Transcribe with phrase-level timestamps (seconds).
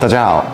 [0.00, 0.46] 大家好，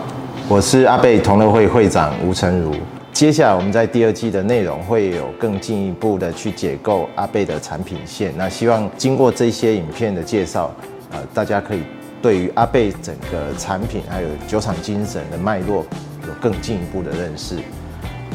[0.49, 2.75] 我是阿贝同乐会会长吴成儒。
[3.13, 8.33] 接下来我们在第二季的内容会有更进一步的去解构阿贝的产品线。
[8.35, 10.69] 那希望经过这些影片的介绍，
[11.11, 11.83] 呃，大家可以
[12.21, 15.85] 对于阿贝整个产品还有酒厂精神的脉络
[16.27, 17.55] 有更进一步的认识。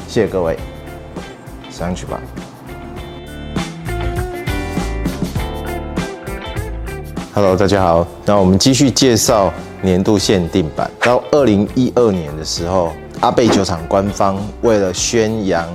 [0.08, 0.56] 谢谢各位，
[1.68, 2.18] 上去吧。
[7.34, 8.06] Hello，大家好。
[8.26, 10.90] 那我们继续介绍年度限定版。
[11.00, 15.66] 到二零一二年的时候，阿贝酒厂官方为了宣扬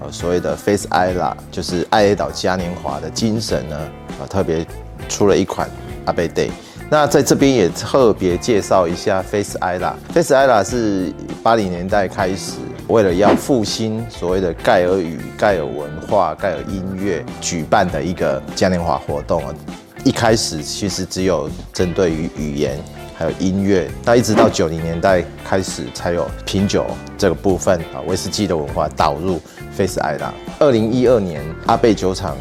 [0.00, 3.76] 呃所谓的 Face Ila，就是爱雷岛嘉年华的精神呢，
[4.18, 4.66] 啊特别
[5.06, 5.68] 出了一款
[6.06, 6.48] 阿贝 Day。
[6.88, 9.92] 那在这边也特别介绍一下 Face Ila。
[10.10, 12.52] Face Ila 是八零年代开始，
[12.88, 19.54] 为了要复兴所谓的盖尔语、盖尔文化、盖尔音乐举办的一个嘉年华活动啊。
[20.04, 22.78] 一开始其实只有针对于语言
[23.16, 26.84] 还有音乐，那一直到九零年代开始才有品酒
[27.16, 29.40] 这个部分啊，威士忌的文化导入
[29.74, 30.30] Face Isla。
[30.58, 32.36] 二零一二年，阿贝酒厂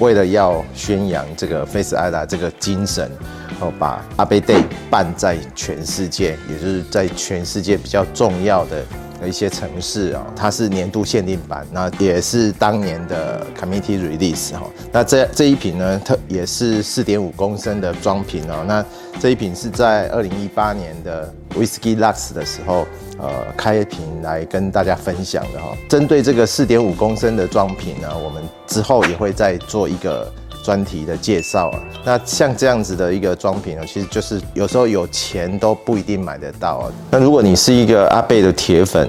[0.00, 3.10] 为了要宣扬这个 Face Isla 这个精神，
[3.58, 8.84] 哦，把阿贝 Day 办在全世界，也就是在全世界比较重要的。
[9.20, 14.62] 的一些城市啊，它是年度限定版，那也是当年的 Committee Release 哈。
[14.92, 18.64] 那这这一瓶呢，它也是四点五公升的装瓶哦。
[18.66, 18.84] 那
[19.18, 22.86] 这一瓶是在二零一八年的 Whisky Lux 的时候，
[23.18, 25.76] 呃，开瓶来跟大家分享的哈。
[25.88, 30.32] 针对这个四点五公升的装瓶呢，我们之后也会再做一个。
[30.62, 36.92] 专题的介绍啊，那像这样子的一个装瓶呢，其实就是有时候有钱都不一定买得到啊。
[37.10, 39.08] 那如果你是一个阿贝的铁粉，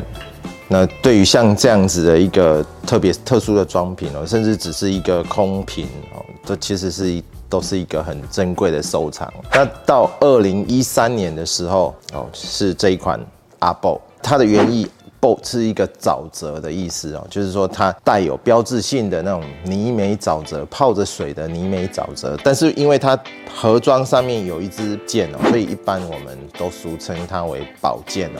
[0.68, 9.32] 那对于像这样子的一个特别特殊的装瓶哦，甚至只是一个空瓶哦，这其实是一都是一个很珍贵的收藏。
[9.52, 13.20] 那到二零一三年的时候哦，是这一款
[13.60, 14.88] 阿宝，它的原意。
[15.20, 22.38] 宝是一个沼泽的意思哦，就是说它带有标志性的那种泥煤沼泽，泡着水的泥煤沼泽。
[22.44, 23.18] 但是因为它
[23.54, 28.40] 盒装上面有一支箭哦，所以一般我们都俗称它为宝剑哦。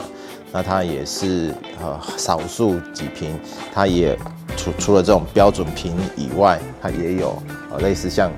[0.52, 3.38] 那它也是呃少数几瓶，
[3.72, 4.18] 它也
[4.56, 8.32] 除除了这种标准瓶以外，它也有呃类似像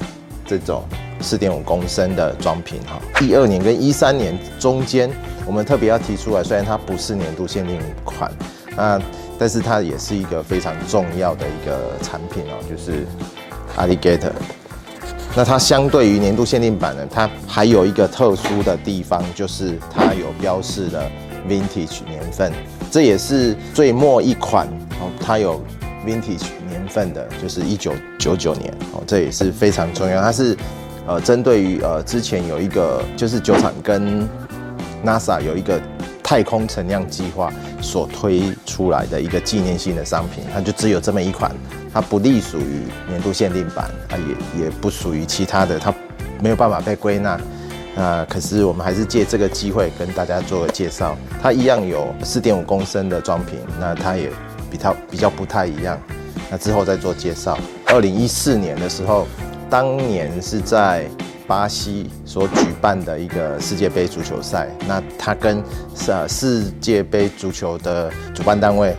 [0.44, 0.82] 这种
[1.22, 3.00] 四点五公升的装瓶哈。
[3.20, 5.10] 一二年跟一三年中间。
[5.44, 8.30] 我们特别要提出来，虽然它不是年度限定款，
[8.76, 8.96] 那
[9.36, 13.04] 但是它也是一个非常重要的一个产品哦，就是
[13.76, 14.30] Alligator。
[15.34, 21.10] 那它相对于年度限定版呢，它还有一个特殊的地方，就是它有标示的
[21.48, 22.52] Vintage 年份，
[22.92, 24.68] 这也是最末一款
[25.00, 25.60] 哦，它有
[26.06, 30.22] Vintage 年份的，就是一九九九年哦，这也是非常重要。
[30.22, 30.56] 它是
[31.06, 34.28] 呃针对于呃之前有一个就是酒厂跟
[35.04, 35.80] NASA 有一个
[36.22, 41.50] 太空乘量计划所推出来的一个纪念性的商品，它就只有这么一款，
[41.92, 45.92] 它不隶属于年度限定版，它也也不属于其他的，它
[46.40, 47.38] 没有办法被归纳。
[47.94, 54.30] 那可是我们还是借这个机会跟大家做个介绍，它一样有四点五公升的装瓶，那它也
[54.70, 56.00] 比它比较不太一样。
[56.50, 57.58] 那之后再做介绍。
[57.86, 59.26] 二零一四年的时候，
[59.72, 61.08] 当年是在。
[61.44, 65.62] 巴西所举办的一个世界杯足球赛，那他跟
[66.06, 68.94] 呃世界杯足球的主办单位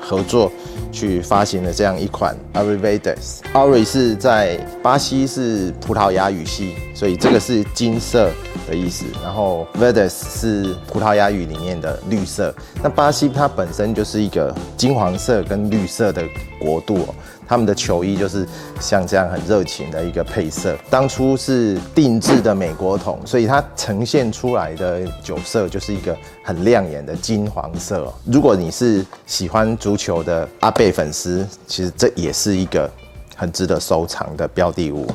[0.00, 0.50] 合作，
[0.90, 3.40] 去发行了这样一款 Arivades。
[3.52, 8.30] Ari 是在巴西是葡萄牙语系，所以这个是金色
[8.66, 9.04] 的意思。
[9.22, 12.54] 然后 Verdes 是葡萄牙语里面的绿色。
[12.82, 16.22] 那巴西它本身就是一个金黄色跟绿色的
[16.58, 17.14] 国度哦。
[17.48, 18.46] 他们的球衣就是
[18.78, 26.14] 像这样很热情的一个配色，当初是定制的美国桶，所以它呈现出来的酒色就是一个
[26.44, 28.12] 很亮眼的金黄色。
[28.26, 32.88] 如果你是喜欢足球的阿贝粉丝，其实这也是一个
[33.34, 35.06] 很值得收藏的标的物。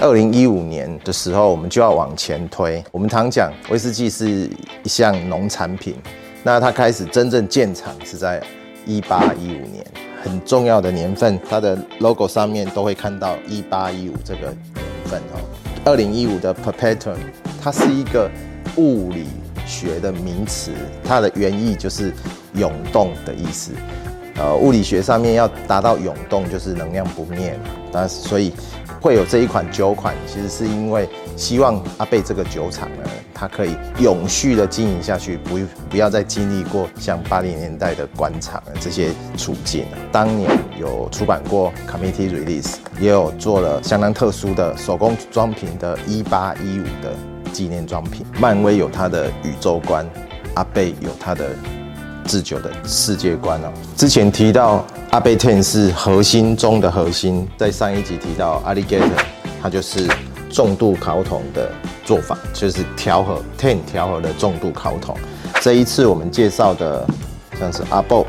[0.00, 2.84] 二零一五年的时候，我们就要往前推。
[2.92, 4.28] 我们常讲威士忌是
[4.84, 5.96] 一项农产品，
[6.44, 8.40] 那它开始真正建厂是在
[8.86, 9.84] 一八一五年。
[10.22, 14.56] 很重要的年份，它的 logo 上面都会看到一八一五这个年
[15.04, 15.40] 份哦。
[15.84, 17.16] 二零一五的 Perpetuum，
[17.62, 18.30] 它是一个
[18.76, 19.26] 物理
[19.66, 20.72] 学的名词，
[21.04, 22.12] 它的原意就是
[22.54, 23.72] 涌动的意思。
[24.38, 27.58] 呃，物理学上面要达到永动，就是能量不灭，
[27.92, 28.52] 但是所以。
[29.00, 35.56] 会有这一款酒款，其实是因为希望阿贝这个酒厂呢，它可以永续的经营下去，不
[35.88, 39.86] 不要再经历过像八零年代的关厂这些处境。
[40.10, 40.50] 当年
[40.80, 47.14] 有出版过 Committee Release，也有做了相当特殊的手工装瓶的一八一五的
[47.52, 48.26] 纪念装瓶。
[48.40, 50.04] 漫威有它的宇宙观
[50.54, 51.50] 阿贝有他的
[52.28, 53.72] 制酒的世界观哦。
[53.96, 59.08] 之前提到阿贝 Ten 是核心中的核心，在上一集提到 Alligator，
[59.62, 60.06] 它就是
[60.50, 61.70] 重度烤桶的
[62.04, 65.16] 做法，就是调和 Ten 调和的重度烤桶。
[65.62, 67.04] 这一次我们介绍的
[67.58, 68.24] 像是阿宝，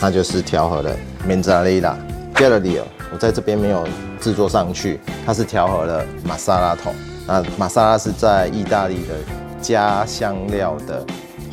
[0.00, 0.96] 它就是调和的
[1.28, 1.94] Mezzalina
[2.34, 2.82] Galleria，
[3.12, 3.86] 我在这边没有
[4.18, 6.94] 制作上去，它是调和了玛莎拉桶。
[7.26, 9.14] 那玛莎拉是在意大利的
[9.60, 11.04] 加香料的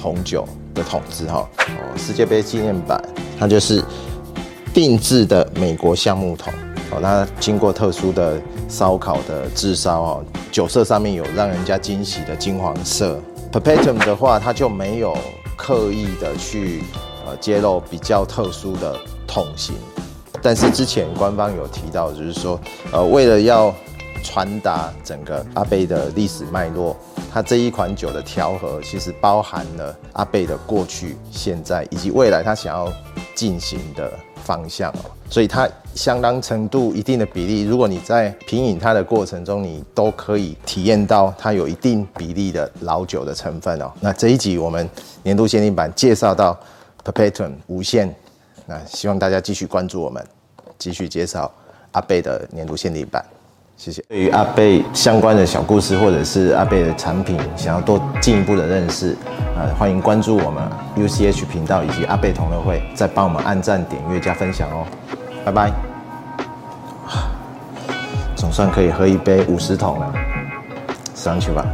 [0.01, 1.47] 红酒的桶子哈。
[1.67, 3.01] 哦，世界杯纪念版，
[3.39, 3.83] 它就是
[4.73, 6.53] 定制的美国橡木桶。
[6.91, 13.19] 哦，它经过特殊的烧烤的炙烧哦，酒色上面有让人家惊喜的金黄色。
[13.51, 15.15] Perpetuum 的话，它就没有
[15.55, 16.83] 刻意的去
[17.25, 18.95] 呃揭露比较特殊的
[19.27, 19.75] 桶型，
[20.41, 22.59] 但是之前官方有提到，就是说
[22.91, 23.73] 呃为了要
[24.23, 26.95] 传达整个阿贝的历史脉络，
[27.31, 32.91] 它这一款酒的调和其实包含了阿贝的过去、现在以及未来他想要
[33.35, 34.11] 进行的
[34.43, 43.91] 方向哦，所以它相当程度一定的比例，如果你在品饮它的过程中，你都可以体验到它有一定比例的老酒的成分哦。
[43.99, 44.89] 那这一集我们
[45.23, 46.57] 年度限定版介绍到
[47.03, 48.13] Perpetuum 无限，
[48.65, 50.25] 那希望大家继续关注我们，
[50.77, 51.51] 继续介绍
[51.91, 53.23] 阿贝的年度限定版。
[53.79, 54.03] 谢谢。
[54.09, 59.15] 对于阿贝相关的小故事，或者是阿贝的产品，想要多进一步的认识，
[59.55, 60.61] 呃，欢迎关注我们
[60.97, 64.85] UCH 频道以及阿贝同乐会，再帮我们按赞、点阅、加分享哦。
[65.45, 65.71] 拜拜。
[68.35, 70.13] 总算可以喝一杯五十桶了，
[71.15, 71.65] 上去吧。